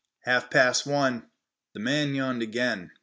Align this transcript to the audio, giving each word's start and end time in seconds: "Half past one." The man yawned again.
"Half 0.21 0.49
past 0.49 0.87
one." 0.87 1.27
The 1.75 1.79
man 1.79 2.15
yawned 2.15 2.41
again. 2.41 2.89